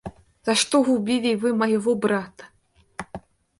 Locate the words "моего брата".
1.53-2.45